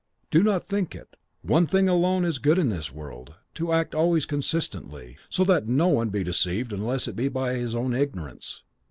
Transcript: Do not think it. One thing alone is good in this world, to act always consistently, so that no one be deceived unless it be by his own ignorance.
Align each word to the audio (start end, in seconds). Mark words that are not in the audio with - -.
Do 0.31 0.41
not 0.41 0.65
think 0.67 0.95
it. 0.95 1.15
One 1.43 1.67
thing 1.67 1.87
alone 1.87 2.25
is 2.25 2.39
good 2.39 2.57
in 2.57 2.69
this 2.69 2.91
world, 2.91 3.35
to 3.53 3.71
act 3.71 3.93
always 3.93 4.25
consistently, 4.25 5.15
so 5.29 5.43
that 5.43 5.67
no 5.67 5.89
one 5.89 6.09
be 6.09 6.23
deceived 6.23 6.73
unless 6.73 7.07
it 7.07 7.15
be 7.15 7.27
by 7.29 7.53
his 7.53 7.75
own 7.75 7.93
ignorance. 7.93 8.63